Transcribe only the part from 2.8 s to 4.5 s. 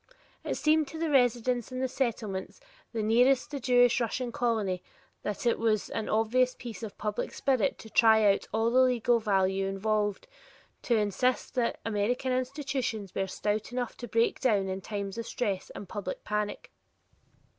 nearest the Russian Jewish